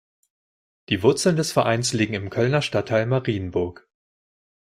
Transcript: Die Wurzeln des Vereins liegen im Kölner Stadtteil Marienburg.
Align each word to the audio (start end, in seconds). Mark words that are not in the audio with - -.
Die 0.89 1.03
Wurzeln 1.03 1.35
des 1.35 1.51
Vereins 1.51 1.93
liegen 1.93 2.15
im 2.15 2.31
Kölner 2.31 2.63
Stadtteil 2.63 3.05
Marienburg. 3.05 3.87